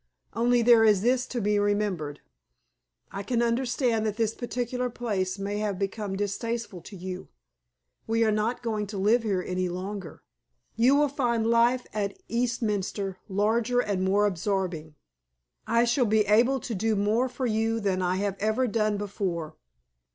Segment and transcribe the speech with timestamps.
[0.33, 2.21] Only there is this to be remembered
[3.11, 7.27] I can understand that this particular place may have become distasteful to you.
[8.07, 10.23] We are not going to live here any longer.
[10.75, 14.95] You will find life at Eastminster larger and more absorbing.
[15.67, 19.55] I shall be able to do more for you than I have ever done before."